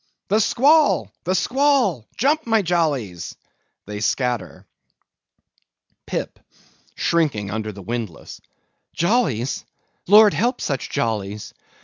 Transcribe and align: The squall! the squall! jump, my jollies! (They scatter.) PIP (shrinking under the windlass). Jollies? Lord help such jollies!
The 0.29 0.39
squall! 0.39 1.11
the 1.25 1.35
squall! 1.35 2.07
jump, 2.17 2.47
my 2.47 2.63
jollies! 2.63 3.35
(They 3.85 3.99
scatter.) 3.99 4.65
PIP 6.07 6.39
(shrinking 6.95 7.51
under 7.51 7.71
the 7.71 7.83
windlass). 7.83 8.41
Jollies? 8.95 9.63
Lord 10.07 10.33
help 10.33 10.59
such 10.59 10.89
jollies! 10.89 11.53